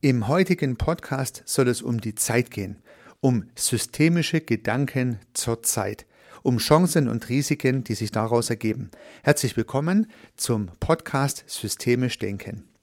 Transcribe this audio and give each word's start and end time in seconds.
Im 0.00 0.28
heutigen 0.28 0.76
Podcast 0.76 1.42
soll 1.44 1.66
es 1.66 1.82
um 1.82 2.00
die 2.00 2.14
Zeit 2.14 2.52
gehen, 2.52 2.76
um 3.20 3.50
systemische 3.56 4.40
Gedanken 4.40 5.18
zur 5.34 5.64
Zeit, 5.64 6.06
um 6.44 6.58
Chancen 6.58 7.08
und 7.08 7.28
Risiken, 7.28 7.82
die 7.82 7.94
sich 7.94 8.12
daraus 8.12 8.48
ergeben. 8.48 8.92
Herzlich 9.24 9.56
willkommen 9.56 10.08
zum 10.36 10.70
Podcast 10.78 11.42
Systemisch 11.48 12.16
Denken. 12.20 12.77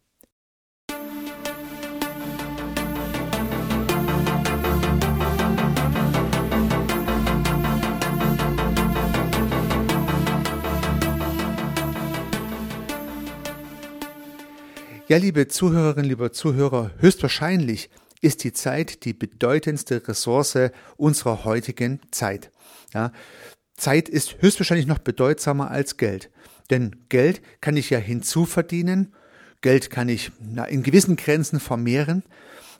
Ja, 15.07 15.17
liebe 15.17 15.47
Zuhörerinnen, 15.47 16.09
lieber 16.09 16.31
Zuhörer, 16.31 16.89
höchstwahrscheinlich 16.97 17.91
ist 18.21 18.43
die 18.43 18.53
Zeit 18.53 19.05
die 19.05 19.13
bedeutendste 19.13 20.07
Ressource 20.07 20.57
unserer 20.97 21.45
heutigen 21.45 21.99
Zeit. 22.09 22.49
Ja, 22.91 23.11
Zeit 23.77 24.09
ist 24.09 24.41
höchstwahrscheinlich 24.41 24.87
noch 24.87 24.97
bedeutsamer 24.97 25.69
als 25.69 25.97
Geld. 25.97 26.31
Denn 26.71 26.95
Geld 27.09 27.43
kann 27.61 27.77
ich 27.77 27.91
ja 27.91 27.99
hinzuverdienen, 27.99 29.13
Geld 29.61 29.91
kann 29.91 30.09
ich 30.09 30.31
in 30.69 30.81
gewissen 30.81 31.17
Grenzen 31.17 31.59
vermehren 31.59 32.23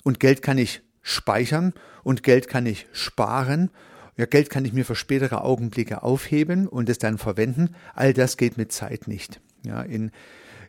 und 0.02 0.20
Geld 0.20 0.42
kann 0.42 0.58
ich 0.58 0.82
speichern 1.04 1.74
und 2.04 2.24
Geld 2.24 2.48
kann 2.48 2.66
ich 2.66 2.88
sparen. 2.92 3.70
Ja, 4.18 4.26
Geld 4.26 4.50
kann 4.50 4.66
ich 4.66 4.74
mir 4.74 4.84
für 4.86 4.96
spätere 4.96 5.44
Augenblicke 5.44 6.02
aufheben 6.02 6.68
und 6.68 6.90
es 6.90 6.98
dann 6.98 7.20
verwenden. 7.20 7.76
All 7.94 8.16
das 8.16 8.36
geht 8.36 8.58
mit 8.58 8.72
Zeit 8.72 9.08
nicht. 9.08 9.42
Ja, 9.66 9.82
in 9.82 10.12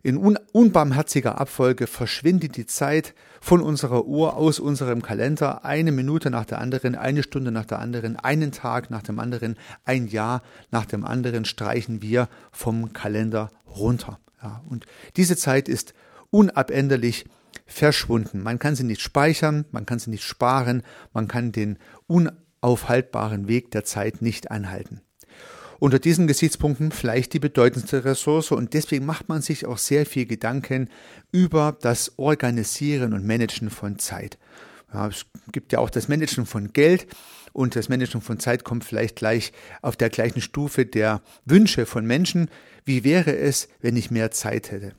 in 0.06 0.18
un 0.18 0.38
unbarmherziger 0.52 1.40
Abfolge 1.40 1.88
verschwindet 1.88 2.56
die 2.56 2.66
Zeit 2.66 3.12
von 3.40 3.60
unserer 3.60 4.06
Uhr 4.06 4.36
aus 4.36 4.60
unserem 4.60 5.02
Kalender 5.02 5.64
eine 5.64 5.90
Minute 5.90 6.30
nach 6.30 6.44
der 6.44 6.60
anderen, 6.60 6.94
eine 6.94 7.24
Stunde 7.24 7.50
nach 7.50 7.64
der 7.64 7.80
anderen, 7.80 8.14
einen 8.14 8.52
Tag 8.52 8.88
nach 8.88 9.02
dem 9.02 9.18
anderen, 9.18 9.56
ein 9.84 10.06
Jahr 10.06 10.42
nach 10.70 10.86
dem 10.86 11.04
anderen 11.04 11.44
streichen 11.44 12.02
wir 12.02 12.28
vom 12.52 12.92
Kalender 12.92 13.50
runter. 13.66 14.20
Ja, 14.40 14.62
und 14.68 14.86
diese 15.16 15.36
Zeit 15.36 15.68
ist 15.68 15.92
unabänderlich 16.30 17.24
verschwunden. 17.66 18.44
Man 18.44 18.60
kann 18.60 18.76
sie 18.76 18.84
nicht 18.84 19.00
speichern, 19.00 19.64
man 19.72 19.86
kann 19.86 19.98
sie 19.98 20.10
nicht 20.10 20.22
sparen, 20.22 20.82
man 21.14 21.26
kann 21.26 21.50
den 21.50 21.78
unaufhaltbaren 22.06 23.48
Weg 23.48 23.72
der 23.72 23.84
Zeit 23.84 24.22
nicht 24.22 24.52
anhalten 24.52 25.00
unter 25.78 25.98
diesen 25.98 26.26
Gesichtspunkten 26.26 26.92
vielleicht 26.92 27.32
die 27.32 27.38
bedeutendste 27.38 28.04
Ressource 28.04 28.50
und 28.52 28.74
deswegen 28.74 29.06
macht 29.06 29.28
man 29.28 29.42
sich 29.42 29.66
auch 29.66 29.78
sehr 29.78 30.06
viel 30.06 30.26
Gedanken 30.26 30.88
über 31.32 31.76
das 31.80 32.18
Organisieren 32.18 33.12
und 33.12 33.26
Managen 33.26 33.70
von 33.70 33.98
Zeit. 33.98 34.38
Ja, 34.92 35.08
es 35.08 35.26
gibt 35.52 35.72
ja 35.72 35.78
auch 35.78 35.90
das 35.90 36.08
Managen 36.08 36.46
von 36.46 36.72
Geld 36.72 37.06
und 37.52 37.74
das 37.76 37.88
Managen 37.88 38.20
von 38.20 38.38
Zeit 38.38 38.64
kommt 38.64 38.84
vielleicht 38.84 39.16
gleich 39.16 39.52
auf 39.82 39.96
der 39.96 40.10
gleichen 40.10 40.40
Stufe 40.40 40.86
der 40.86 41.22
Wünsche 41.44 41.86
von 41.86 42.06
Menschen. 42.06 42.48
Wie 42.84 43.02
wäre 43.02 43.36
es, 43.36 43.68
wenn 43.80 43.96
ich 43.96 44.10
mehr 44.10 44.30
Zeit 44.30 44.70
hätte? 44.70 44.92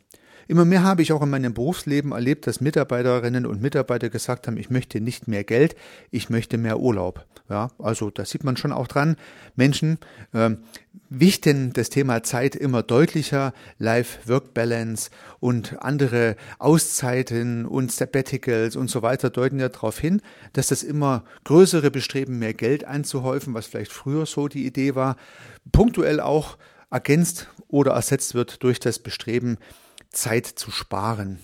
Immer 0.47 0.65
mehr 0.65 0.83
habe 0.83 1.01
ich 1.01 1.11
auch 1.11 1.21
in 1.21 1.29
meinem 1.29 1.53
Berufsleben 1.53 2.11
erlebt, 2.11 2.47
dass 2.47 2.61
Mitarbeiterinnen 2.61 3.45
und 3.45 3.61
Mitarbeiter 3.61 4.09
gesagt 4.09 4.47
haben, 4.47 4.57
ich 4.57 4.69
möchte 4.69 5.01
nicht 5.01 5.27
mehr 5.27 5.43
Geld, 5.43 5.75
ich 6.09 6.29
möchte 6.29 6.57
mehr 6.57 6.79
Urlaub. 6.79 7.25
Ja, 7.49 7.69
also 7.79 8.09
da 8.09 8.25
sieht 8.25 8.43
man 8.43 8.57
schon 8.57 8.73
auch 8.73 8.87
dran, 8.87 9.15
Menschen 9.55 9.99
äh, 10.33 10.51
wichten 11.09 11.71
das 11.71 11.89
Thema 11.89 12.23
Zeit 12.23 12.55
immer 12.55 12.83
deutlicher, 12.83 13.53
Life-Work-Balance 13.77 15.09
und 15.39 15.81
andere 15.81 16.35
Auszeiten 16.59 17.65
und 17.65 17.91
Sabbaticals 17.91 18.75
und 18.75 18.89
so 18.89 19.01
weiter 19.01 19.29
deuten 19.29 19.59
ja 19.59 19.69
darauf 19.69 19.97
hin, 19.99 20.21
dass 20.53 20.67
das 20.67 20.83
immer 20.83 21.23
größere 21.45 21.91
Bestreben, 21.91 22.39
mehr 22.39 22.53
Geld 22.53 22.83
anzuhäufen, 22.83 23.53
was 23.53 23.67
vielleicht 23.67 23.93
früher 23.93 24.25
so 24.25 24.47
die 24.47 24.65
Idee 24.65 24.95
war, 24.95 25.15
punktuell 25.71 26.19
auch 26.19 26.57
ergänzt 26.89 27.47
oder 27.69 27.91
ersetzt 27.91 28.33
wird 28.33 28.63
durch 28.63 28.79
das 28.79 28.99
Bestreben, 28.99 29.57
Zeit 30.09 30.45
zu 30.45 30.71
sparen. 30.71 31.39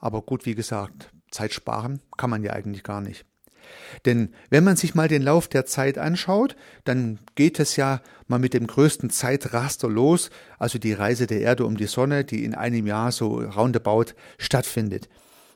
Aber 0.00 0.22
gut, 0.22 0.46
wie 0.46 0.54
gesagt, 0.54 1.10
Zeit 1.30 1.52
sparen 1.52 2.00
kann 2.16 2.30
man 2.30 2.42
ja 2.42 2.52
eigentlich 2.52 2.82
gar 2.82 3.00
nicht. 3.00 3.24
Denn 4.06 4.34
wenn 4.50 4.64
man 4.64 4.76
sich 4.76 4.94
mal 4.94 5.08
den 5.08 5.22
Lauf 5.22 5.48
der 5.48 5.66
Zeit 5.66 5.98
anschaut, 5.98 6.56
dann 6.84 7.18
geht 7.34 7.60
es 7.60 7.76
ja 7.76 8.00
mal 8.26 8.38
mit 8.38 8.54
dem 8.54 8.66
größten 8.66 9.10
Zeitraster 9.10 9.88
los, 9.88 10.30
also 10.58 10.78
die 10.78 10.92
Reise 10.92 11.26
der 11.26 11.40
Erde 11.40 11.66
um 11.66 11.76
die 11.76 11.86
Sonne, 11.86 12.24
die 12.24 12.44
in 12.44 12.54
einem 12.54 12.86
Jahr 12.86 13.12
so 13.12 13.40
roundabout 13.40 14.14
stattfindet. 14.38 15.08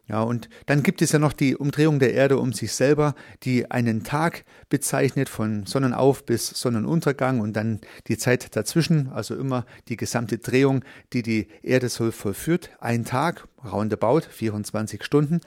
Ja, 0.09 0.23
und 0.23 0.49
dann 0.67 0.83
gibt 0.83 1.01
es 1.01 1.13
ja 1.13 1.19
noch 1.19 1.33
die 1.33 1.57
Umdrehung 1.57 2.01
der 2.01 2.13
Erde 2.13 2.39
um 2.39 2.53
sich 2.53 2.73
selber, 2.73 3.15
die 3.45 3.71
einen 3.71 4.03
Tag 4.03 4.45
bezeichnet 4.69 5.29
von 5.29 5.65
Sonnenauf 5.65 6.27
bis 6.27 6.49
Sonnenuntergang 6.49 7.41
und 7.41 7.55
dann 7.55 7.81
die 8.09 8.19
Zeit 8.19 8.55
dazwischen, 8.57 9.09
also 9.11 9.37
immer 9.37 9.65
die 9.89 9.97
gesamte 9.97 10.39
Drehung, 10.39 10.85
die 11.13 11.23
die 11.23 11.47
Erde 11.63 11.89
so 11.89 12.11
vollführt. 12.11 12.71
Ein 12.81 13.05
Tag, 13.05 13.47
roundabout, 13.65 14.23
24 14.29 15.05
Stunden. 15.05 15.41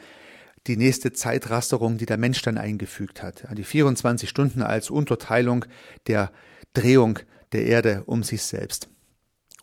Die 0.67 0.77
nächste 0.77 1.11
Zeitrasterung, 1.11 1.97
die 1.97 2.07
der 2.07 2.17
Mensch 2.17 2.41
dann 2.41 2.57
eingefügt 2.57 3.21
hat. 3.21 3.45
Die 3.55 3.63
24 3.63 4.27
Stunden 4.29 4.63
als 4.63 4.89
Unterteilung 4.89 5.65
der 6.07 6.31
Drehung 6.73 7.19
der 7.51 7.65
Erde 7.65 8.03
um 8.05 8.23
sich 8.23 8.41
selbst. 8.41 8.89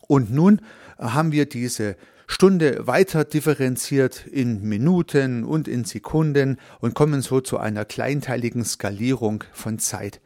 Und 0.07 0.31
nun 0.31 0.61
haben 0.97 1.31
wir 1.31 1.45
diese 1.45 1.97
Stunde 2.27 2.87
weiter 2.87 3.25
differenziert 3.25 4.25
in 4.25 4.63
Minuten 4.63 5.43
und 5.43 5.67
in 5.67 5.83
Sekunden 5.83 6.57
und 6.79 6.93
kommen 6.93 7.21
so 7.21 7.41
zu 7.41 7.57
einer 7.57 7.85
kleinteiligen 7.85 8.63
Skalierung 8.63 9.43
von 9.51 9.79
Zeit. 9.79 10.21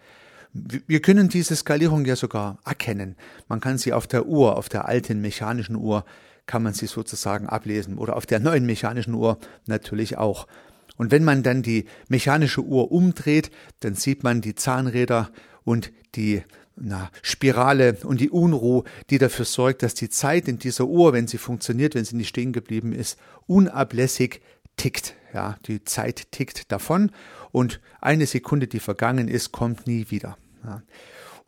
Wir 0.53 1.02
können 1.02 1.30
diese 1.30 1.56
Skalierung 1.56 2.06
ja 2.06 2.16
sogar 2.16 2.59
erkennen. 2.66 3.16
Man 3.47 3.59
kann 3.59 3.78
sie 3.78 3.94
auf 3.94 4.08
der 4.08 4.25
Uhr, 4.25 4.58
auf 4.58 4.69
der 4.69 4.88
alten 4.88 5.22
mechanischen 5.22 5.75
Uhr, 5.75 6.06
kann 6.46 6.63
man 6.63 6.74
sie 6.74 6.88
sozusagen 6.88 7.47
ablesen 7.47 7.97
oder 7.97 8.16
auf 8.16 8.25
der 8.25 8.40
neuen 8.40 8.66
mechanischen 8.66 9.14
Uhr 9.14 9.38
natürlich 9.66 10.18
auch. 10.18 10.47
Und 10.96 11.12
wenn 11.12 11.24
man 11.24 11.44
dann 11.44 11.62
die 11.62 11.85
mechanische 12.08 12.62
Uhr 12.62 12.91
umdreht, 12.91 13.52
dann 13.81 13.96
sieht 13.96 14.24
man 14.24 14.41
die 14.41 14.56
Zahnräder 14.56 15.29
und 15.64 15.91
die 16.16 16.44
na, 16.80 17.10
Spirale 17.22 17.98
und 18.04 18.22
die 18.22 18.30
Unruhe, 18.30 18.84
die 19.10 19.18
dafür 19.18 19.46
sorgt, 19.46 19.84
dass 19.84 19.94
die 19.94 20.10
Zeit 20.10 20.48
in 20.48 20.60
dieser 20.60 20.86
Uhr, 20.86 21.14
wenn 21.14 21.28
sie 21.28 21.38
funktioniert, 21.38 21.96
wenn 21.96 22.06
sie 22.06 22.16
nicht 22.16 22.30
stehen 22.30 22.54
geblieben 22.54 22.94
ist, 22.94 23.18
unablässig 23.48 24.42
tickt. 24.78 25.16
Ja, 25.34 25.58
die 25.66 25.84
Zeit 25.84 26.32
tickt 26.32 26.72
davon 26.72 27.12
und 27.52 27.82
eine 28.00 28.26
Sekunde, 28.26 28.68
die 28.68 28.80
vergangen 28.80 29.28
ist, 29.28 29.52
kommt 29.52 29.88
nie 29.88 30.06
wieder. 30.10 30.38
Ja. 30.64 30.84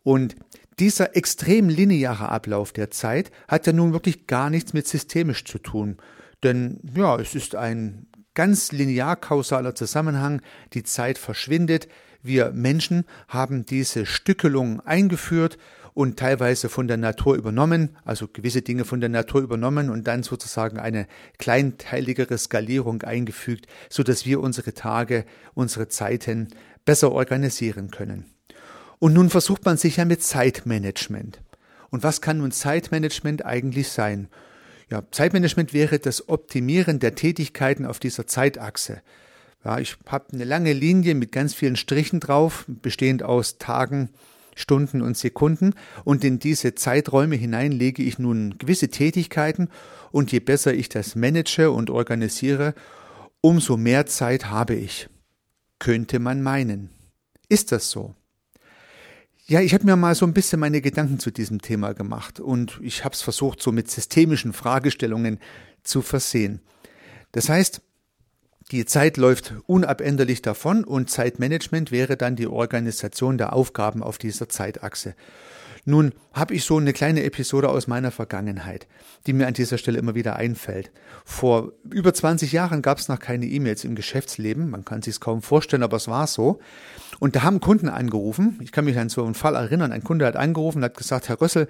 Und 0.04 0.36
dieser 0.80 1.16
extrem 1.16 1.70
lineare 1.70 2.30
Ablauf 2.30 2.72
der 2.72 2.92
Zeit 2.92 3.32
hat 3.48 3.68
ja 3.68 3.74
nun 3.74 3.94
wirklich 3.94 4.28
gar 4.28 4.50
nichts 4.50 4.74
mit 4.74 4.88
systemisch 4.88 5.46
zu 5.46 5.60
tun. 5.60 5.98
Denn 6.44 6.80
ja, 6.96 7.18
es 7.18 7.36
ist 7.36 7.56
ein 7.56 8.08
ganz 8.40 8.72
linear 8.72 9.18
kausaler 9.18 9.76
Zusammenhang, 9.76 10.42
die 10.72 10.84
Zeit 10.84 11.18
verschwindet, 11.18 11.90
wir 12.24 12.52
Menschen 12.52 13.04
haben 13.28 13.66
diese 13.66 14.06
Stückelung 14.06 14.80
eingeführt 14.80 15.58
und 15.94 16.18
teilweise 16.18 16.70
von 16.70 16.88
der 16.88 16.96
Natur 16.96 17.36
übernommen, 17.36 17.98
also 18.06 18.30
gewisse 18.30 18.62
Dinge 18.62 18.86
von 18.86 19.02
der 19.02 19.10
Natur 19.10 19.42
übernommen 19.42 19.90
und 19.90 20.08
dann 20.08 20.24
sozusagen 20.24 20.80
eine 20.80 21.06
kleinteiligere 21.38 22.38
Skalierung 22.38 23.02
eingefügt, 23.02 23.68
so 23.90 24.04
dass 24.04 24.26
wir 24.26 24.40
unsere 24.40 24.74
Tage, 24.74 25.26
unsere 25.54 25.90
Zeiten 25.90 26.48
besser 26.86 27.12
organisieren 27.12 27.92
können. 27.92 28.24
Und 29.00 29.12
nun 29.12 29.30
versucht 29.30 29.66
man 29.66 29.76
sich 29.76 29.98
ja 29.98 30.06
mit 30.06 30.24
Zeitmanagement. 30.24 31.42
Und 31.90 32.04
was 32.04 32.22
kann 32.22 32.38
nun 32.38 32.54
Zeitmanagement 32.54 33.46
eigentlich 33.46 33.90
sein? 33.90 34.30
Ja, 34.90 35.04
Zeitmanagement 35.12 35.74
wäre 35.74 36.00
das 36.00 36.30
Optimieren 36.30 37.00
der 37.00 37.16
Tätigkeiten 37.16 37.86
auf 37.86 38.00
dieser 38.00 38.26
Zeitachse. 38.26 39.02
Ja, 39.64 39.78
ich 39.78 39.98
habe 40.08 40.34
eine 40.34 40.46
lange 40.46 40.74
Linie 40.74 41.16
mit 41.16 41.32
ganz 41.32 41.54
vielen 41.54 41.76
Strichen 41.76 42.20
drauf, 42.20 42.66
bestehend 42.68 43.24
aus 43.24 43.58
Tagen, 43.58 44.10
Stunden 44.56 45.02
und 45.02 45.18
Sekunden. 45.18 45.74
Und 46.06 46.24
in 46.24 46.40
diese 46.40 46.76
Zeiträume 46.76 47.36
hinein 47.36 47.72
lege 47.72 48.04
ich 48.04 48.20
nun 48.20 48.58
gewisse 48.58 48.90
Tätigkeiten. 48.90 49.70
Und 50.12 50.32
je 50.32 50.40
besser 50.40 50.74
ich 50.74 50.90
das 50.90 51.16
manage 51.16 51.72
und 51.72 51.90
organisiere, 51.90 52.74
umso 53.42 53.78
mehr 53.78 54.06
Zeit 54.06 54.46
habe 54.50 54.76
ich. 54.76 55.08
Könnte 55.78 56.20
man 56.20 56.42
meinen. 56.42 56.90
Ist 57.48 57.72
das 57.72 57.92
so? 57.92 58.16
Ja, 59.50 59.62
ich 59.62 59.74
habe 59.74 59.84
mir 59.84 59.96
mal 59.96 60.14
so 60.14 60.28
ein 60.28 60.34
bisschen 60.34 60.60
meine 60.60 60.80
Gedanken 60.80 61.18
zu 61.18 61.32
diesem 61.32 61.60
Thema 61.60 61.94
gemacht 61.94 62.40
und 62.40 62.80
ich 62.84 63.04
habe 63.04 63.16
es 63.16 63.24
versucht, 63.24 63.64
so 63.64 63.72
mit 63.72 63.90
systemischen 63.90 64.54
Fragestellungen 64.54 65.40
zu 65.82 66.04
versehen. 66.04 66.62
Das 67.32 67.50
heißt, 67.50 67.82
die 68.70 68.86
Zeit 68.86 69.18
läuft 69.18 69.56
unabänderlich 69.66 70.44
davon 70.44 70.84
und 70.84 71.10
Zeitmanagement 71.10 71.92
wäre 71.92 72.16
dann 72.16 72.36
die 72.36 72.46
Organisation 72.46 73.40
der 73.40 73.54
Aufgaben 73.54 74.04
auf 74.04 74.20
dieser 74.20 74.50
Zeitachse. 74.50 75.16
Nun 75.86 76.14
habe 76.34 76.54
ich 76.54 76.64
so 76.64 76.78
eine 76.78 76.94
kleine 76.94 77.24
Episode 77.24 77.70
aus 77.70 77.88
meiner 77.88 78.12
Vergangenheit, 78.12 78.88
die 79.26 79.34
mir 79.34 79.48
an 79.48 79.54
dieser 79.54 79.78
Stelle 79.78 80.00
immer 80.00 80.16
wieder 80.16 80.36
einfällt. 80.36 80.92
Vor 81.26 81.74
über 81.90 82.14
20 82.14 82.52
Jahren 82.52 82.82
gab 82.82 82.98
es 82.98 83.08
noch 83.08 83.20
keine 83.20 83.46
E-Mails 83.46 83.84
im 83.84 83.96
Geschäftsleben. 83.96 84.70
Man 84.70 84.86
kann 84.86 85.02
sich 85.02 85.16
es 85.16 85.20
kaum 85.20 85.42
vorstellen, 85.42 85.84
aber 85.84 85.98
es 85.98 86.08
war 86.08 86.28
so. 86.28 86.60
Und 87.20 87.36
da 87.36 87.44
haben 87.44 87.60
Kunden 87.60 87.90
angerufen. 87.90 88.60
Ich 88.62 88.72
kann 88.72 88.86
mich 88.86 88.98
an 88.98 89.10
so 89.10 89.24
einen 89.24 89.36
Fall 89.36 89.56
erinnern. 89.56 89.92
Ein 89.92 90.04
Kunde 90.04 90.26
hat 90.26 90.36
angerufen 90.36 90.80
und 90.80 90.84
hat 90.86 90.98
gesagt, 90.98 91.30
Herr 91.30 91.42
Rössel, 91.42 91.68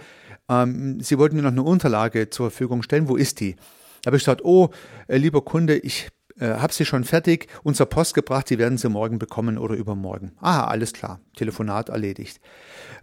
ähm, 0.50 1.00
Sie 1.02 1.18
wollten 1.18 1.36
mir 1.36 1.42
noch 1.42 1.52
eine 1.52 1.64
Unterlage 1.64 2.30
zur 2.30 2.52
Verfügung 2.52 2.84
stellen. 2.84 3.08
Wo 3.08 3.16
ist 3.16 3.40
die? 3.40 3.56
Da 4.02 4.08
habe 4.08 4.18
ich 4.18 4.24
gesagt, 4.24 4.44
oh, 4.44 4.70
äh, 5.08 5.18
lieber 5.18 5.42
Kunde, 5.44 5.78
ich 5.78 6.10
äh, 6.40 6.56
habe 6.56 6.74
sie 6.74 6.86
schon 6.86 7.04
fertig, 7.04 7.48
unser 7.64 7.86
Post 7.86 8.14
gebracht, 8.14 8.50
die 8.50 8.58
werden 8.58 8.78
sie 8.78 8.90
morgen 8.90 9.20
bekommen 9.20 9.58
oder 9.58 9.76
übermorgen. 9.76 10.32
Aha, 10.40 10.66
alles 10.66 10.94
klar, 10.94 11.20
Telefonat 11.36 11.90
erledigt. 11.90 12.40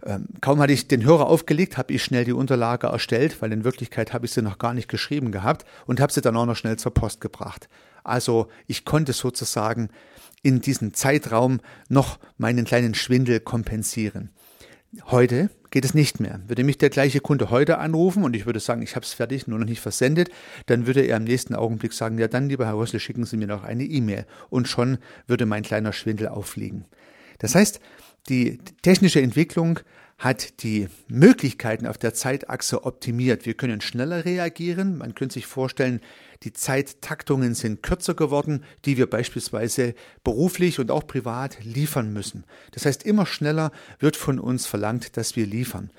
Ähm, 0.05 0.27
kaum 0.41 0.59
hatte 0.59 0.73
ich 0.73 0.87
den 0.87 1.03
Hörer 1.03 1.27
aufgelegt, 1.27 1.77
habe 1.77 1.93
ich 1.93 2.03
schnell 2.03 2.25
die 2.25 2.33
Unterlage 2.33 2.87
erstellt, 2.87 3.41
weil 3.41 3.51
in 3.51 3.63
Wirklichkeit 3.63 4.13
habe 4.13 4.25
ich 4.25 4.31
sie 4.31 4.41
noch 4.41 4.57
gar 4.57 4.73
nicht 4.73 4.87
geschrieben 4.87 5.31
gehabt 5.31 5.65
und 5.85 5.99
habe 5.99 6.11
sie 6.11 6.21
dann 6.21 6.35
auch 6.35 6.45
noch 6.45 6.55
schnell 6.55 6.77
zur 6.77 6.93
Post 6.93 7.21
gebracht. 7.21 7.69
Also 8.03 8.47
ich 8.67 8.85
konnte 8.85 9.13
sozusagen 9.13 9.89
in 10.41 10.61
diesem 10.61 10.93
Zeitraum 10.93 11.59
noch 11.89 12.19
meinen 12.37 12.65
kleinen 12.65 12.93
Schwindel 12.93 13.39
kompensieren. 13.39 14.29
Heute 15.07 15.49
geht 15.71 15.85
es 15.85 15.93
nicht 15.93 16.19
mehr. 16.19 16.39
Würde 16.47 16.63
mich 16.63 16.77
der 16.77 16.89
gleiche 16.89 17.19
Kunde 17.19 17.49
heute 17.49 17.77
anrufen 17.77 18.23
und 18.23 18.35
ich 18.35 18.45
würde 18.45 18.59
sagen, 18.59 18.81
ich 18.81 18.95
habe 18.95 19.05
es 19.05 19.13
fertig, 19.13 19.47
nur 19.47 19.59
noch 19.59 19.65
nicht 19.65 19.81
versendet, 19.81 20.29
dann 20.65 20.87
würde 20.87 21.01
er 21.01 21.17
im 21.17 21.23
nächsten 21.23 21.55
Augenblick 21.55 21.93
sagen, 21.93 22.17
ja 22.17 22.27
dann, 22.27 22.49
lieber 22.49 22.65
Herr 22.65 22.77
Rössel, 22.77 22.99
schicken 22.99 23.25
Sie 23.25 23.37
mir 23.37 23.47
noch 23.47 23.63
eine 23.63 23.83
E-Mail. 23.83 24.25
Und 24.49 24.67
schon 24.67 24.97
würde 25.27 25.45
mein 25.45 25.63
kleiner 25.63 25.93
Schwindel 25.93 26.29
auffliegen. 26.29 26.85
Das 27.39 27.55
heißt, 27.55 27.79
die 28.29 28.59
technische 28.81 29.21
Entwicklung 29.21 29.79
hat 30.17 30.63
die 30.63 30.87
Möglichkeiten 31.07 31.85
auf 31.85 31.97
der 31.97 32.13
Zeitachse 32.13 32.83
optimiert. 32.83 33.45
Wir 33.45 33.53
können 33.53 33.81
schneller 33.81 34.25
reagieren. 34.25 34.97
Man 34.97 35.13
könnte 35.13 35.33
sich 35.33 35.45
vorstellen, 35.45 36.01
die 36.43 36.53
Zeittaktungen 36.53 37.55
sind 37.55 37.83
kürzer 37.83 38.13
geworden, 38.13 38.63
die 38.85 38.97
wir 38.97 39.09
beispielsweise 39.09 39.95
beruflich 40.23 40.79
und 40.79 40.91
auch 40.91 41.07
privat 41.07 41.63
liefern 41.63 42.13
müssen. 42.13 42.43
Das 42.71 42.85
heißt, 42.85 43.03
immer 43.03 43.25
schneller 43.25 43.71
wird 43.99 44.15
von 44.15 44.39
uns 44.39 44.65
verlangt, 44.65 45.17
dass 45.17 45.35
wir 45.35 45.45
liefern. 45.45 45.89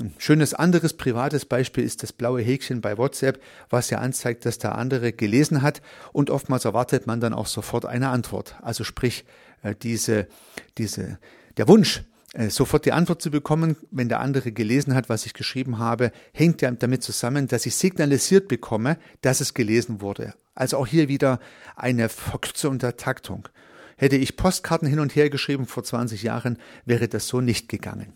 Ein 0.00 0.14
schönes 0.16 0.54
anderes 0.54 0.94
privates 0.94 1.44
Beispiel 1.44 1.84
ist 1.84 2.02
das 2.02 2.12
blaue 2.12 2.40
Häkchen 2.40 2.80
bei 2.80 2.96
WhatsApp, 2.96 3.42
was 3.68 3.90
ja 3.90 3.98
anzeigt, 3.98 4.46
dass 4.46 4.58
der 4.58 4.76
andere 4.76 5.12
gelesen 5.12 5.60
hat 5.60 5.82
und 6.12 6.30
oftmals 6.30 6.64
erwartet 6.64 7.06
man 7.06 7.20
dann 7.20 7.34
auch 7.34 7.46
sofort 7.46 7.84
eine 7.84 8.08
Antwort. 8.08 8.56
Also 8.62 8.82
sprich, 8.82 9.24
äh, 9.62 9.74
diese, 9.82 10.26
diese, 10.78 11.18
der 11.58 11.68
Wunsch, 11.68 12.02
sofort 12.48 12.86
die 12.86 12.92
Antwort 12.92 13.20
zu 13.20 13.30
bekommen, 13.30 13.76
wenn 13.90 14.08
der 14.08 14.20
andere 14.20 14.52
gelesen 14.52 14.94
hat, 14.94 15.08
was 15.08 15.26
ich 15.26 15.34
geschrieben 15.34 15.78
habe, 15.78 16.12
hängt 16.32 16.62
ja 16.62 16.70
damit 16.70 17.02
zusammen, 17.02 17.48
dass 17.48 17.66
ich 17.66 17.74
signalisiert 17.74 18.46
bekomme, 18.46 18.98
dass 19.20 19.40
es 19.40 19.54
gelesen 19.54 20.00
wurde. 20.00 20.34
Also 20.54 20.76
auch 20.76 20.86
hier 20.86 21.08
wieder 21.08 21.40
eine 21.74 22.08
Verkürzung 22.08 22.78
der 22.78 22.96
Taktung. 22.96 23.48
Hätte 23.96 24.16
ich 24.16 24.36
Postkarten 24.36 24.88
hin 24.88 25.00
und 25.00 25.14
her 25.16 25.28
geschrieben 25.28 25.66
vor 25.66 25.82
20 25.82 26.22
Jahren, 26.22 26.58
wäre 26.84 27.08
das 27.08 27.26
so 27.26 27.40
nicht 27.40 27.68
gegangen. 27.68 28.12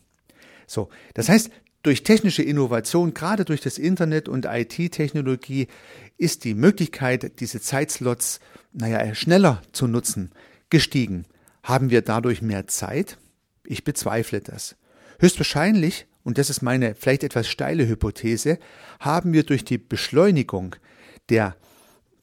So, 0.67 0.89
das 1.15 1.29
heißt, 1.29 1.51
durch 1.83 2.03
technische 2.03 2.43
Innovation, 2.43 3.13
gerade 3.13 3.45
durch 3.45 3.61
das 3.61 3.77
Internet 3.77 4.29
und 4.29 4.47
IT-Technologie, 4.47 5.69
ist 6.17 6.45
die 6.45 6.55
Möglichkeit, 6.55 7.41
diese 7.41 7.61
Zeitslots, 7.61 8.41
naja, 8.73 9.15
schneller 9.15 9.61
zu 9.73 9.87
nutzen, 9.87 10.31
gestiegen. 10.71 11.27
Haben 11.63 11.91
wir 11.91 12.01
dadurch 12.01 12.41
mehr 12.41 12.67
Zeit? 12.67 13.19
Ich 13.67 13.85
bezweifle 13.85 14.41
das. 14.41 14.77
Höchstwahrscheinlich, 15.19 16.07
und 16.23 16.39
das 16.39 16.51
ist 16.51 16.63
meine 16.63 16.95
vielleicht 16.95 17.25
etwas 17.25 17.49
steile 17.49 17.87
Hypothese, 17.87 18.59
haben 19.01 19.33
wir 19.33 19.45
durch 19.45 19.65
die 19.65 19.79
Beschleunigung 19.79 20.77
der 21.29 21.57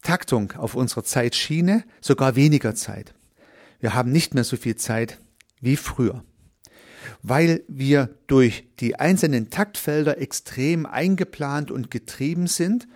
Taktung 0.01 0.53
auf 0.53 0.75
unserer 0.75 1.03
Zeitschiene 1.03 1.83
sogar 1.99 2.35
weniger 2.35 2.75
Zeit. 2.75 3.13
Wir 3.79 3.93
haben 3.93 4.11
nicht 4.11 4.33
mehr 4.33 4.43
so 4.43 4.57
viel 4.57 4.75
Zeit 4.75 5.19
wie 5.59 5.75
früher. 5.75 6.23
Weil 7.23 7.63
wir 7.67 8.09
durch 8.27 8.67
die 8.79 8.95
einzelnen 8.95 9.49
Taktfelder 9.49 10.19
extrem 10.19 10.85
eingeplant 10.85 11.71
und 11.71 11.91
getrieben 11.91 12.47
sind, 12.47 12.87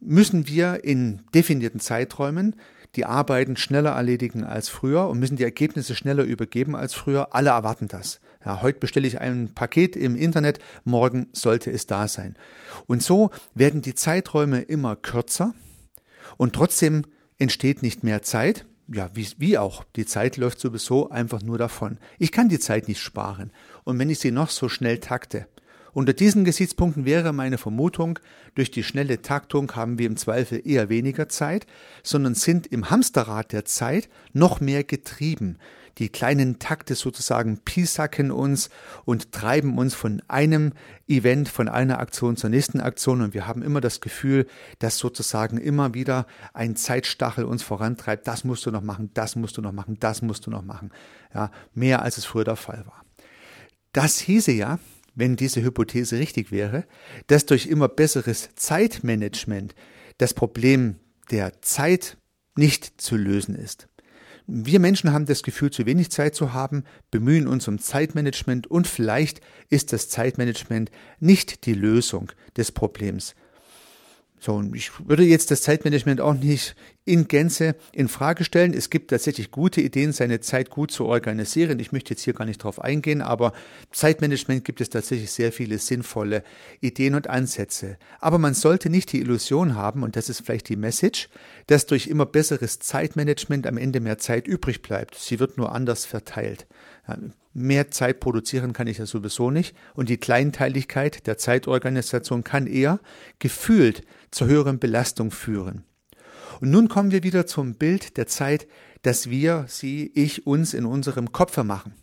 müssen 0.00 0.46
wir 0.46 0.84
in 0.84 1.22
definierten 1.34 1.80
Zeiträumen 1.80 2.56
die 2.96 3.04
Arbeiten 3.04 3.56
schneller 3.56 3.90
erledigen 3.90 4.44
als 4.44 4.68
früher 4.68 5.08
und 5.08 5.18
müssen 5.18 5.36
die 5.36 5.44
Ergebnisse 5.44 5.94
schneller 5.94 6.24
übergeben 6.24 6.74
als 6.74 6.94
früher. 6.94 7.34
Alle 7.34 7.50
erwarten 7.50 7.88
das. 7.88 8.20
Ja, 8.44 8.62
heute 8.62 8.78
bestelle 8.78 9.06
ich 9.06 9.20
ein 9.20 9.52
Paket 9.54 9.96
im 9.96 10.16
Internet, 10.16 10.58
morgen 10.84 11.28
sollte 11.32 11.70
es 11.70 11.86
da 11.86 12.08
sein. 12.08 12.36
Und 12.86 13.02
so 13.02 13.30
werden 13.54 13.82
die 13.82 13.94
Zeiträume 13.94 14.62
immer 14.62 14.96
kürzer 14.96 15.54
und 16.36 16.54
trotzdem 16.54 17.04
entsteht 17.38 17.82
nicht 17.82 18.02
mehr 18.02 18.22
Zeit. 18.22 18.66
Ja, 18.92 19.10
wie, 19.14 19.28
wie 19.38 19.56
auch. 19.56 19.84
Die 19.94 20.06
Zeit 20.06 20.36
läuft 20.36 20.58
sowieso 20.58 21.10
einfach 21.10 21.42
nur 21.42 21.58
davon. 21.58 21.98
Ich 22.18 22.32
kann 22.32 22.48
die 22.48 22.58
Zeit 22.58 22.88
nicht 22.88 23.00
sparen. 23.00 23.52
Und 23.84 23.98
wenn 23.98 24.10
ich 24.10 24.18
sie 24.18 24.32
noch 24.32 24.50
so 24.50 24.68
schnell 24.68 24.98
takte, 24.98 25.46
unter 25.92 26.12
diesen 26.12 26.44
Gesichtspunkten 26.44 27.04
wäre 27.04 27.32
meine 27.32 27.58
Vermutung, 27.58 28.18
durch 28.54 28.70
die 28.70 28.82
schnelle 28.82 29.22
Taktung 29.22 29.74
haben 29.74 29.98
wir 29.98 30.06
im 30.06 30.16
Zweifel 30.16 30.62
eher 30.64 30.88
weniger 30.88 31.28
Zeit, 31.28 31.66
sondern 32.02 32.34
sind 32.34 32.66
im 32.66 32.90
Hamsterrad 32.90 33.52
der 33.52 33.64
Zeit 33.64 34.08
noch 34.32 34.60
mehr 34.60 34.84
getrieben. 34.84 35.58
Die 35.98 36.08
kleinen 36.08 36.58
Takte 36.58 36.94
sozusagen 36.94 37.58
piesacken 37.58 38.30
uns 38.30 38.70
und 39.04 39.32
treiben 39.32 39.76
uns 39.76 39.94
von 39.94 40.22
einem 40.28 40.72
Event, 41.08 41.48
von 41.48 41.68
einer 41.68 41.98
Aktion 41.98 42.36
zur 42.36 42.48
nächsten 42.50 42.80
Aktion 42.80 43.20
und 43.20 43.34
wir 43.34 43.46
haben 43.46 43.62
immer 43.62 43.80
das 43.80 44.00
Gefühl, 44.00 44.46
dass 44.78 44.98
sozusagen 44.98 45.58
immer 45.58 45.92
wieder 45.92 46.26
ein 46.54 46.76
Zeitstachel 46.76 47.44
uns 47.44 47.62
vorantreibt. 47.62 48.26
Das 48.26 48.44
musst 48.44 48.64
du 48.66 48.70
noch 48.70 48.82
machen, 48.82 49.10
das 49.14 49.36
musst 49.36 49.56
du 49.56 49.62
noch 49.62 49.72
machen, 49.72 49.98
das 50.00 50.22
musst 50.22 50.46
du 50.46 50.50
noch 50.50 50.62
machen. 50.62 50.90
Ja, 51.34 51.50
mehr 51.74 52.02
als 52.02 52.16
es 52.16 52.24
früher 52.24 52.44
der 52.44 52.56
Fall 52.56 52.84
war. 52.86 53.04
Das 53.92 54.20
hieße 54.20 54.52
ja, 54.52 54.78
wenn 55.14 55.36
diese 55.36 55.62
Hypothese 55.62 56.18
richtig 56.18 56.52
wäre, 56.52 56.84
dass 57.26 57.46
durch 57.46 57.66
immer 57.66 57.88
besseres 57.88 58.50
Zeitmanagement 58.54 59.74
das 60.18 60.34
Problem 60.34 60.96
der 61.30 61.62
Zeit 61.62 62.16
nicht 62.56 63.00
zu 63.00 63.16
lösen 63.16 63.54
ist. 63.54 63.88
Wir 64.46 64.80
Menschen 64.80 65.12
haben 65.12 65.26
das 65.26 65.42
Gefühl, 65.42 65.70
zu 65.70 65.86
wenig 65.86 66.10
Zeit 66.10 66.34
zu 66.34 66.52
haben, 66.52 66.84
bemühen 67.10 67.46
uns 67.46 67.68
um 67.68 67.78
Zeitmanagement 67.78 68.66
und 68.66 68.88
vielleicht 68.88 69.40
ist 69.68 69.92
das 69.92 70.08
Zeitmanagement 70.08 70.90
nicht 71.20 71.66
die 71.66 71.74
Lösung 71.74 72.32
des 72.56 72.72
Problems, 72.72 73.36
so, 74.42 74.54
und 74.54 74.74
ich 74.74 74.90
würde 75.06 75.22
jetzt 75.22 75.50
das 75.50 75.60
Zeitmanagement 75.60 76.22
auch 76.22 76.32
nicht 76.32 76.74
in 77.04 77.28
Gänze 77.28 77.76
in 77.92 78.08
Frage 78.08 78.42
stellen. 78.44 78.72
Es 78.72 78.88
gibt 78.88 79.10
tatsächlich 79.10 79.50
gute 79.50 79.82
Ideen, 79.82 80.12
seine 80.12 80.40
Zeit 80.40 80.70
gut 80.70 80.90
zu 80.90 81.04
organisieren. 81.04 81.78
Ich 81.78 81.92
möchte 81.92 82.14
jetzt 82.14 82.22
hier 82.22 82.32
gar 82.32 82.46
nicht 82.46 82.64
drauf 82.64 82.80
eingehen, 82.80 83.20
aber 83.20 83.52
Zeitmanagement 83.92 84.64
gibt 84.64 84.80
es 84.80 84.88
tatsächlich 84.88 85.30
sehr 85.30 85.52
viele 85.52 85.76
sinnvolle 85.76 86.42
Ideen 86.80 87.14
und 87.14 87.28
Ansätze. 87.28 87.98
Aber 88.18 88.38
man 88.38 88.54
sollte 88.54 88.88
nicht 88.88 89.12
die 89.12 89.20
Illusion 89.20 89.74
haben, 89.74 90.02
und 90.02 90.16
das 90.16 90.30
ist 90.30 90.40
vielleicht 90.40 90.70
die 90.70 90.76
Message, 90.76 91.28
dass 91.66 91.84
durch 91.84 92.06
immer 92.06 92.24
besseres 92.24 92.78
Zeitmanagement 92.78 93.66
am 93.66 93.76
Ende 93.76 94.00
mehr 94.00 94.16
Zeit 94.16 94.48
übrig 94.48 94.80
bleibt. 94.80 95.16
Sie 95.16 95.38
wird 95.38 95.58
nur 95.58 95.72
anders 95.72 96.06
verteilt. 96.06 96.66
Mehr 97.52 97.90
Zeit 97.90 98.20
produzieren 98.20 98.72
kann 98.72 98.86
ich 98.86 98.98
ja 98.98 99.06
sowieso 99.06 99.50
nicht. 99.50 99.76
Und 99.94 100.08
die 100.08 100.18
Kleinteiligkeit 100.18 101.26
der 101.26 101.36
Zeitorganisation 101.36 102.44
kann 102.44 102.66
eher 102.66 103.00
gefühlt 103.38 104.02
zur 104.30 104.46
höheren 104.46 104.78
Belastung 104.78 105.30
führen. 105.30 105.84
Und 106.60 106.70
nun 106.70 106.88
kommen 106.88 107.10
wir 107.10 107.22
wieder 107.22 107.46
zum 107.46 107.74
Bild 107.74 108.16
der 108.16 108.26
Zeit, 108.26 108.68
dass 109.02 109.30
wir, 109.30 109.64
Sie, 109.66 110.10
ich, 110.14 110.46
uns 110.46 110.74
in 110.74 110.84
unserem 110.84 111.32
Kopf 111.32 111.56
machen. 111.62 111.94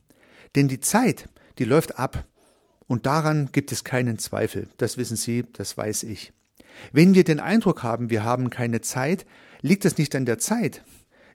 Denn 0.55 0.67
die 0.67 0.79
Zeit, 0.79 1.29
die 1.59 1.65
läuft 1.65 1.99
ab. 1.99 2.25
Und 2.87 3.05
daran 3.05 3.49
gibt 3.51 3.71
es 3.71 3.83
keinen 3.83 4.17
Zweifel. 4.17 4.67
Das 4.77 4.97
wissen 4.97 5.17
Sie, 5.17 5.45
das 5.53 5.77
weiß 5.77 6.03
ich. 6.03 6.33
Wenn 6.91 7.13
wir 7.13 7.23
den 7.23 7.39
Eindruck 7.39 7.83
haben, 7.83 8.09
wir 8.09 8.23
haben 8.23 8.49
keine 8.49 8.81
Zeit, 8.81 9.25
liegt 9.61 9.85
es 9.85 9.97
nicht 9.97 10.15
an 10.15 10.25
der 10.25 10.39
Zeit. 10.39 10.83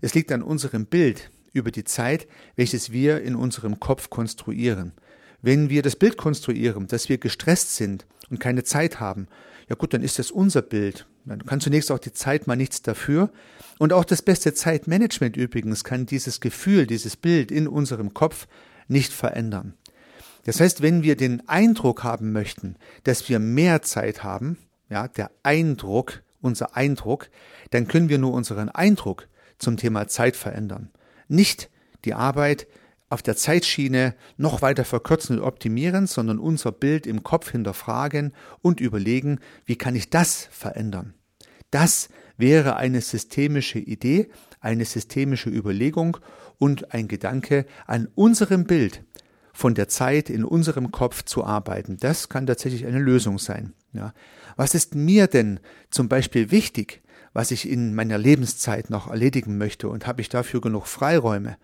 Es 0.01 0.15
liegt 0.15 0.33
an 0.33 0.43
unserem 0.43 0.87
Bild 0.87 1.31
über 1.53 1.71
die 1.71 1.85
Zeit, 1.85 2.27
welches 2.57 2.93
wir 2.93 3.23
in 3.23 3.35
unserem 3.35 3.81
Kopf 3.81 4.11
konstruieren. 4.11 4.93
Wenn 5.41 5.71
wir 5.71 5.83
das 5.83 5.97
Bild 5.97 6.17
konstruieren, 6.17 6.87
dass 6.87 7.09
wir 7.09 7.19
gestresst 7.19 7.77
sind 7.77 8.07
und 8.31 8.39
keine 8.39 8.65
Zeit 8.65 9.01
haben, 9.01 9.27
ja 9.69 9.77
gut, 9.77 9.95
dann 9.95 10.03
ist 10.03 10.19
das 10.19 10.31
unser 10.31 10.63
Bild. 10.63 11.07
Dann 11.25 11.47
kann 11.47 11.61
zunächst 11.61 11.91
auch 11.91 11.99
die 11.99 12.13
Zeit 12.13 12.47
mal 12.47 12.57
nichts 12.57 12.83
dafür. 12.83 13.31
Und 13.79 13.93
auch 13.93 14.05
das 14.05 14.23
beste 14.23 14.55
Zeitmanagement 14.55 15.37
übrigens 15.37 15.85
kann 15.85 16.07
dieses 16.07 16.41
Gefühl, 16.41 16.87
dieses 16.87 17.17
Bild 17.17 17.51
in 17.51 17.67
unserem 17.67 18.15
Kopf 18.15 18.47
nicht 18.89 19.13
verändern. 19.13 19.75
Das 20.45 20.61
heißt, 20.61 20.83
wenn 20.83 21.03
wir 21.03 21.17
den 21.17 21.49
Eindruck 21.49 22.03
haben 22.03 22.33
möchten, 22.33 22.77
dass 23.05 23.29
wir 23.29 23.39
mehr 23.39 23.83
Zeit 23.83 24.25
haben, 24.25 24.59
ja, 24.89 25.09
der 25.09 25.31
Eindruck, 25.43 26.23
unser 26.41 26.77
Eindruck, 26.77 27.31
dann 27.71 27.87
können 27.87 28.09
wir 28.09 28.19
nur 28.19 28.33
unseren 28.33 28.69
Eindruck 28.69 29.29
zum 29.59 29.77
Thema 29.77 30.09
Zeit 30.09 30.37
verändern. 30.37 30.91
Nicht 31.33 31.71
die 32.05 32.13
Arbeit 32.13 32.67
auf 33.09 33.23
der 33.23 33.37
Zeitschiene 33.37 34.15
noch 34.37 34.61
weiter 34.61 34.85
verkürzen 34.85 35.39
und 35.39 35.45
optimieren, 35.45 36.07
sondern 36.07 36.39
unser 36.39 36.73
Bild 36.73 37.07
im 37.07 37.23
Kopf 37.23 37.51
hinterfragen 37.51 38.35
und 38.61 38.81
überlegen, 38.81 39.41
wie 39.65 39.77
kann 39.77 39.97
ich 39.97 40.11
das 40.11 40.49
verändern? 40.51 41.15
Das 41.71 42.11
wäre 42.37 42.77
eine 42.77 43.01
systemische 43.01 43.79
Idee, 43.79 44.29
eine 44.61 44.85
systemische 44.85 45.49
Überlegung 45.49 46.19
und 46.59 46.93
ein 46.93 47.09
Gedanke 47.09 47.65
an 47.87 48.09
unserem 48.15 48.65
Bild 48.65 49.03
von 49.55 49.75
der 49.75 49.89
Zeit 49.89 50.29
in 50.29 50.45
unserem 50.45 50.91
Kopf 50.91 51.23
zu 51.23 51.45
arbeiten. 51.45 51.97
Das 51.99 52.29
kann 52.29 52.47
tatsächlich 52.47 52.87
eine 52.87 52.99
Lösung 52.99 53.39
sein. 53.39 53.73
Ja. 53.95 54.13
Was 54.57 54.75
ist 54.75 54.95
mir 54.95 55.27
denn 55.29 55.61
zum 55.91 56.09
Beispiel 56.09 56.51
wichtig, 56.51 57.02
was 57.33 57.51
ich 57.51 57.69
in 57.69 57.95
meiner 57.95 58.19
Lebenszeit 58.19 58.91
noch 58.91 59.09
erledigen 59.09 59.59
möchte 59.59 59.89
und 59.89 60.07
habe 60.07 60.21
ich 60.21 60.29
dafür 60.29 60.61
genug 60.61 60.87
Freiräume? 60.87 61.57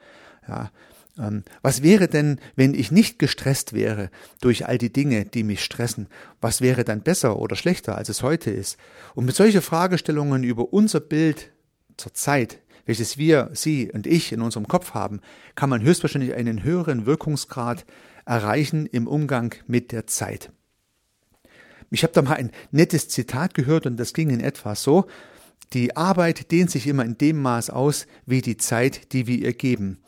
Ja. 0.47 0.71
Ähm, 1.19 1.43
was 1.63 1.83
wäre 1.83 2.09
denn, 2.09 2.41
wenn 2.57 2.75
ich 2.75 2.91
nicht 2.91 3.19
gestresst 3.19 3.73
wäre 3.73 4.11
durch 4.41 4.67
all 4.67 4.79
die 4.79 4.93
Dinge, 4.93 5.25
die 5.25 5.43
mich 5.43 5.65
stressen? 5.65 6.09
Was 6.41 6.61
wäre 6.61 6.85
dann 6.85 7.03
besser 7.03 7.39
oder 7.39 7.57
schlechter, 7.57 7.97
als 7.97 8.09
es 8.09 8.23
heute 8.23 8.51
ist? 8.51 8.79
Und 9.15 9.25
mit 9.25 9.35
solchen 9.35 9.63
Fragestellungen 9.63 10.45
über 10.45 10.73
unser 10.73 11.01
Bild 11.01 11.51
zur 11.97 12.15
Zeit 12.15 12.61
welches 12.89 13.19
wir, 13.19 13.51
Sie 13.53 13.93
und 13.93 14.07
ich 14.07 14.33
in 14.33 14.41
unserem 14.41 14.67
Kopf 14.67 14.95
haben, 14.95 15.21
kann 15.55 15.69
man 15.69 15.83
höchstwahrscheinlich 15.83 16.33
einen 16.33 16.63
höheren 16.63 17.05
Wirkungsgrad 17.05 17.85
erreichen 18.25 18.87
im 18.87 19.07
Umgang 19.07 19.55
mit 19.67 19.93
der 19.93 20.07
Zeit. 20.07 20.51
Ich 21.91 22.03
habe 22.03 22.15
da 22.15 22.23
mal 22.23 22.37
ein 22.37 22.51
nettes 22.71 23.11
Zitat 23.11 23.53
gehört 23.53 23.85
und 23.85 23.99
das 23.99 24.15
ging 24.15 24.31
in 24.31 24.41
etwa 24.41 24.75
so, 24.75 25.07
die 25.73 25.97
Arbeit 25.97 26.51
dehnt 26.51 26.71
sich 26.71 26.87
immer 26.87 27.05
in 27.05 27.19
dem 27.19 27.41
Maß 27.43 27.71
aus, 27.71 28.07
wie 28.27 28.41
die 28.41 28.57
Zeit, 28.57 29.13
die 29.13 29.27
wir 29.27 29.39
ihr 29.39 29.53
geben. 29.53 29.99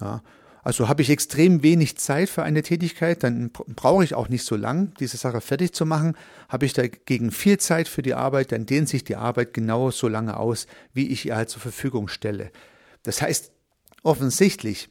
Ja, 0.00 0.22
also 0.62 0.88
habe 0.88 1.02
ich 1.02 1.10
extrem 1.10 1.62
wenig 1.62 1.96
Zeit 1.96 2.28
für 2.28 2.42
eine 2.42 2.62
Tätigkeit, 2.62 3.22
dann 3.22 3.50
brauche 3.50 4.04
ich 4.04 4.14
auch 4.14 4.28
nicht 4.28 4.44
so 4.44 4.54
lang, 4.54 4.92
diese 5.00 5.16
Sache 5.16 5.40
fertig 5.40 5.72
zu 5.72 5.86
machen. 5.86 6.14
Habe 6.48 6.66
ich 6.66 6.72
dagegen 6.72 7.30
viel 7.30 7.58
Zeit 7.58 7.88
für 7.88 8.02
die 8.02 8.14
Arbeit, 8.14 8.52
dann 8.52 8.66
dehnt 8.66 8.88
sich 8.88 9.02
die 9.02 9.16
Arbeit 9.16 9.54
genau 9.54 9.90
so 9.90 10.08
lange 10.08 10.36
aus, 10.36 10.66
wie 10.92 11.08
ich 11.08 11.26
ihr 11.26 11.36
halt 11.36 11.48
zur 11.48 11.62
Verfügung 11.62 12.08
stelle. 12.08 12.50
Das 13.02 13.22
heißt, 13.22 13.52
offensichtlich, 14.02 14.90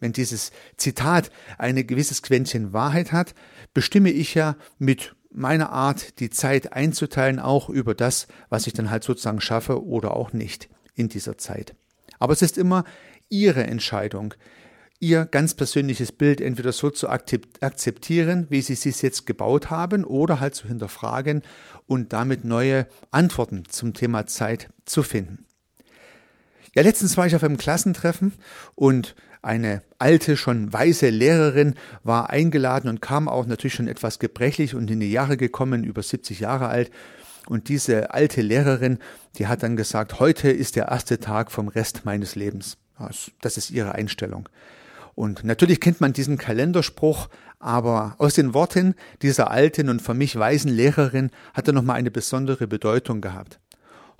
wenn 0.00 0.12
dieses 0.12 0.50
Zitat 0.76 1.30
ein 1.58 1.86
gewisses 1.86 2.22
Quäntchen 2.22 2.72
Wahrheit 2.72 3.12
hat, 3.12 3.34
bestimme 3.74 4.10
ich 4.10 4.34
ja 4.34 4.56
mit 4.78 5.14
meiner 5.30 5.70
Art, 5.70 6.20
die 6.20 6.30
Zeit 6.30 6.72
einzuteilen, 6.72 7.38
auch 7.38 7.68
über 7.68 7.94
das, 7.94 8.26
was 8.48 8.66
ich 8.66 8.72
dann 8.72 8.90
halt 8.90 9.04
sozusagen 9.04 9.40
schaffe 9.40 9.84
oder 9.84 10.16
auch 10.16 10.32
nicht 10.32 10.68
in 10.94 11.08
dieser 11.08 11.38
Zeit. 11.38 11.74
Aber 12.18 12.32
es 12.32 12.42
ist 12.42 12.58
immer 12.58 12.84
Ihre 13.28 13.64
Entscheidung, 13.64 14.34
ihr 15.00 15.26
ganz 15.26 15.54
persönliches 15.54 16.12
Bild 16.12 16.40
entweder 16.40 16.72
so 16.72 16.90
zu 16.90 17.08
akzeptieren, 17.08 18.46
wie 18.50 18.62
sie 18.62 18.72
es 18.72 19.02
jetzt 19.02 19.26
gebaut 19.26 19.70
haben, 19.70 20.04
oder 20.04 20.40
halt 20.40 20.54
zu 20.54 20.66
hinterfragen 20.66 21.42
und 21.86 22.12
damit 22.12 22.44
neue 22.44 22.86
Antworten 23.10 23.64
zum 23.68 23.94
Thema 23.94 24.26
Zeit 24.26 24.70
zu 24.84 25.02
finden. 25.02 25.44
Ja, 26.74 26.82
letztens 26.82 27.16
war 27.16 27.26
ich 27.26 27.36
auf 27.36 27.44
einem 27.44 27.56
Klassentreffen 27.56 28.32
und 28.74 29.14
eine 29.42 29.82
alte, 29.98 30.36
schon 30.36 30.72
weise 30.72 31.10
Lehrerin 31.10 31.74
war 32.02 32.30
eingeladen 32.30 32.88
und 32.88 33.00
kam 33.00 33.28
auch 33.28 33.46
natürlich 33.46 33.74
schon 33.74 33.88
etwas 33.88 34.18
gebrechlich 34.18 34.74
und 34.74 34.90
in 34.90 35.00
die 35.00 35.12
Jahre 35.12 35.36
gekommen, 35.36 35.84
über 35.84 36.02
70 36.02 36.40
Jahre 36.40 36.68
alt. 36.68 36.90
Und 37.46 37.68
diese 37.68 38.12
alte 38.12 38.42
Lehrerin, 38.42 38.98
die 39.38 39.46
hat 39.46 39.62
dann 39.62 39.76
gesagt, 39.76 40.20
heute 40.20 40.50
ist 40.50 40.76
der 40.76 40.88
erste 40.88 41.18
Tag 41.18 41.50
vom 41.50 41.68
Rest 41.68 42.04
meines 42.04 42.34
Lebens. 42.34 42.76
Das 43.40 43.56
ist 43.56 43.70
ihre 43.70 43.94
Einstellung. 43.94 44.48
Und 45.14 45.44
natürlich 45.44 45.80
kennt 45.80 46.00
man 46.00 46.12
diesen 46.12 46.38
Kalenderspruch, 46.38 47.28
aber 47.58 48.14
aus 48.18 48.34
den 48.34 48.54
Worten 48.54 48.94
dieser 49.22 49.50
alten 49.50 49.88
und 49.88 50.02
für 50.02 50.14
mich 50.14 50.38
weisen 50.38 50.70
Lehrerin 50.70 51.30
hat 51.54 51.66
er 51.66 51.72
nochmal 51.72 51.96
eine 51.96 52.10
besondere 52.10 52.66
Bedeutung 52.66 53.20
gehabt. 53.20 53.58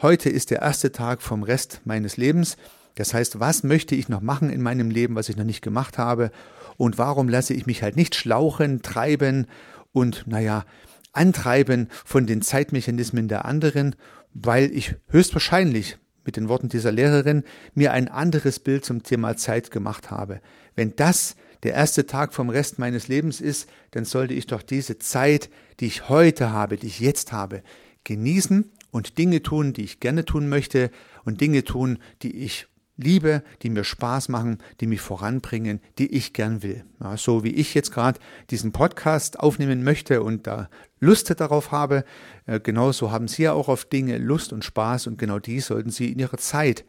Heute 0.00 0.28
ist 0.28 0.50
der 0.50 0.62
erste 0.62 0.90
Tag 0.90 1.22
vom 1.22 1.42
Rest 1.42 1.80
meines 1.84 2.16
Lebens. 2.16 2.56
Das 2.98 3.14
heißt, 3.14 3.38
was 3.38 3.62
möchte 3.62 3.94
ich 3.94 4.08
noch 4.08 4.20
machen 4.20 4.50
in 4.50 4.60
meinem 4.60 4.90
Leben, 4.90 5.14
was 5.14 5.28
ich 5.28 5.36
noch 5.36 5.44
nicht 5.44 5.62
gemacht 5.62 5.98
habe? 5.98 6.32
Und 6.76 6.98
warum 6.98 7.28
lasse 7.28 7.54
ich 7.54 7.64
mich 7.64 7.84
halt 7.84 7.94
nicht 7.94 8.16
schlauchen, 8.16 8.82
treiben 8.82 9.46
und, 9.92 10.26
naja, 10.26 10.64
antreiben 11.12 11.90
von 12.04 12.26
den 12.26 12.42
Zeitmechanismen 12.42 13.28
der 13.28 13.44
anderen, 13.44 13.94
weil 14.34 14.72
ich 14.72 14.96
höchstwahrscheinlich 15.10 15.98
mit 16.24 16.36
den 16.36 16.48
Worten 16.48 16.68
dieser 16.68 16.90
Lehrerin 16.90 17.44
mir 17.72 17.92
ein 17.92 18.08
anderes 18.08 18.58
Bild 18.58 18.84
zum 18.84 19.04
Thema 19.04 19.36
Zeit 19.36 19.70
gemacht 19.70 20.10
habe. 20.10 20.40
Wenn 20.74 20.96
das 20.96 21.36
der 21.62 21.74
erste 21.74 22.04
Tag 22.04 22.34
vom 22.34 22.50
Rest 22.50 22.80
meines 22.80 23.06
Lebens 23.06 23.40
ist, 23.40 23.68
dann 23.92 24.06
sollte 24.06 24.34
ich 24.34 24.48
doch 24.48 24.62
diese 24.62 24.98
Zeit, 24.98 25.50
die 25.78 25.86
ich 25.86 26.08
heute 26.08 26.50
habe, 26.50 26.76
die 26.76 26.88
ich 26.88 26.98
jetzt 26.98 27.30
habe, 27.30 27.62
genießen 28.02 28.72
und 28.90 29.18
Dinge 29.18 29.42
tun, 29.42 29.72
die 29.72 29.82
ich 29.82 30.00
gerne 30.00 30.24
tun 30.24 30.48
möchte 30.48 30.90
und 31.24 31.40
Dinge 31.40 31.62
tun, 31.62 31.98
die 32.22 32.36
ich 32.38 32.67
liebe, 32.98 33.42
die 33.62 33.70
mir 33.70 33.84
Spaß 33.84 34.28
machen, 34.28 34.58
die 34.80 34.86
mich 34.86 35.00
voranbringen, 35.00 35.80
die 35.98 36.14
ich 36.14 36.34
gern 36.34 36.62
will. 36.62 36.84
Ja, 37.00 37.16
so 37.16 37.42
wie 37.44 37.54
ich 37.54 37.72
jetzt 37.72 37.92
gerade 37.92 38.20
diesen 38.50 38.72
Podcast 38.72 39.40
aufnehmen 39.40 39.82
möchte 39.82 40.22
und 40.22 40.46
da 40.46 40.68
Lust 41.00 41.32
darauf 41.40 41.72
habe, 41.72 42.04
äh, 42.44 42.60
genauso 42.60 43.10
haben 43.10 43.28
Sie 43.28 43.44
ja 43.44 43.54
auch 43.54 43.68
auf 43.68 43.86
Dinge 43.86 44.18
Lust 44.18 44.52
und 44.52 44.64
Spaß 44.64 45.06
und 45.06 45.16
genau 45.16 45.38
die 45.38 45.60
sollten 45.60 45.90
Sie 45.90 46.12
in 46.12 46.18
Ihrer 46.18 46.36
Zeit 46.36 46.84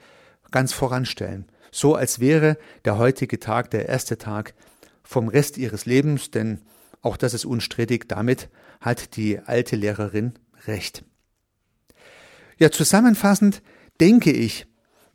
ganz 0.51 0.73
voranstellen 0.73 1.45
so 1.71 1.95
als 1.95 2.19
wäre 2.19 2.57
der 2.85 2.97
heutige 2.97 3.39
Tag 3.39 3.71
der 3.71 3.87
erste 3.87 4.17
Tag 4.17 4.53
vom 5.03 5.27
Rest 5.27 5.57
ihres 5.57 5.85
Lebens, 5.85 6.31
denn 6.31 6.61
auch 7.01 7.17
das 7.17 7.33
ist 7.33 7.45
unstrittig, 7.45 8.07
damit 8.07 8.49
hat 8.81 9.15
die 9.15 9.39
alte 9.39 9.75
Lehrerin 9.75 10.33
recht. 10.67 11.03
Ja, 12.57 12.71
zusammenfassend 12.71 13.61
denke 13.99 14.31
ich, 14.31 14.67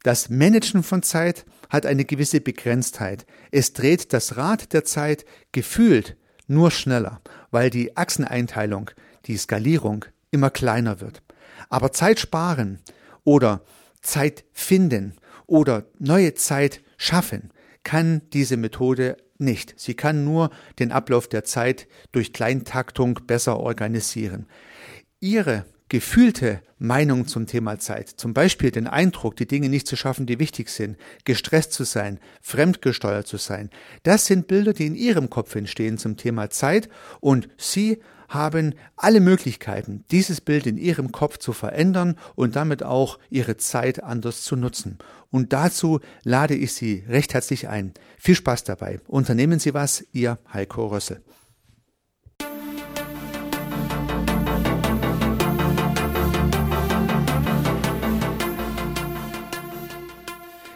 das 0.05 0.29
Managen 0.29 0.83
von 0.83 1.03
Zeit 1.03 1.47
hat 1.71 1.87
eine 1.87 2.05
gewisse 2.05 2.41
Begrenztheit. 2.41 3.27
Es 3.51 3.73
dreht 3.73 4.13
das 4.13 4.37
Rad 4.37 4.75
der 4.75 4.85
Zeit 4.85 5.25
gefühlt 5.51 6.17
nur 6.47 6.71
schneller, 6.71 7.23
weil 7.51 7.71
die 7.71 7.97
Achseneinteilung, 7.97 8.91
die 9.25 9.39
Skalierung 9.39 10.05
immer 10.31 10.51
kleiner 10.51 11.01
wird. 11.01 11.23
Aber 11.71 11.91
Zeit 11.91 12.21
sparen 12.21 12.81
oder 13.25 13.65
Zeit 14.03 14.45
finden 14.53 15.15
oder 15.47 15.87
neue 15.99 16.35
Zeit 16.35 16.83
schaffen, 16.99 17.51
kann 17.83 18.21
diese 18.35 18.59
Methode 18.59 19.17
nicht. 19.39 19.73
Sie 19.79 19.95
kann 19.95 20.23
nur 20.23 20.51
den 20.79 20.93
Ablauf 20.93 21.29
der 21.29 21.45
Zeit 21.45 21.89
durch 22.13 22.35
Kleintaktung 22.35 23.21
besser 23.27 23.59
organisieren. 23.59 24.49
Ihre 25.19 25.65
gefühlte 25.95 26.61
Meinung 26.81 27.29
zum 27.29 27.47
Thema 27.47 27.79
Zeit, 27.79 28.09
zum 28.09 28.35
Beispiel 28.35 28.73
den 28.73 28.89
Eindruck, 28.89 29.37
die 29.37 29.47
Dinge 29.47 29.69
nicht 29.69 29.87
zu 29.87 29.95
schaffen, 29.95 30.27
die 30.27 30.41
wichtig 30.41 30.69
sind, 30.69 30.97
gestresst 31.25 31.73
zu 31.73 31.85
sein, 31.85 32.19
fremdgesteuert 32.43 33.29
zu 33.29 33.37
sein, 33.37 33.71
das 34.03 34.27
sind 34.27 34.49
Bilder, 34.49 34.73
die 34.73 34.87
in 34.87 34.97
Ihrem 34.97 35.31
Kopf 35.31 35.55
entstehen 35.55 35.97
zum 35.97 36.17
Thema 36.17 36.51
Zeit 36.51 36.89
und 37.21 37.49
Sie 37.59 38.01
haben 38.29 38.75
alle 38.97 39.21
Möglichkeiten, 39.21 40.05
dieses 40.11 40.41
Bild 40.41 40.67
in 40.67 40.79
Ihrem 40.79 41.13
Kopf 41.13 41.39
zu 41.39 41.53
verändern 41.53 42.17
und 42.35 42.57
damit 42.57 42.83
auch 42.83 43.21
Ihre 43.31 43.57
Zeit 43.57 44.03
anders 44.03 44.43
zu 44.43 44.57
nutzen. 44.57 44.99
Und 45.31 45.53
dazu 45.53 46.01
lade 46.25 46.57
ich 46.57 46.73
Sie 46.73 47.05
recht 47.09 47.35
herzlich 47.35 47.69
ein. 47.69 47.95
Viel 48.19 48.35
Spaß 48.35 48.65
dabei. 48.65 48.99
Unternehmen 49.07 49.61
Sie 49.61 49.75
was, 49.75 50.05
Ihr 50.11 50.41
Heiko 50.53 50.89
Rössel. 50.89 51.23